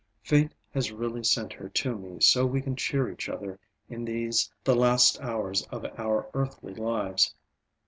Fate 0.23 0.51
has 0.73 0.91
really 0.91 1.23
sent 1.23 1.53
her 1.53 1.69
to 1.69 1.95
me 1.95 2.19
so 2.19 2.43
we 2.43 2.59
can 2.59 2.75
cheer 2.75 3.07
each 3.11 3.29
other 3.29 3.59
in 3.87 4.03
these, 4.03 4.51
the 4.63 4.73
last 4.75 5.21
hours 5.21 5.61
of 5.67 5.85
our 5.99 6.27
earthly 6.33 6.73
lives. 6.73 7.35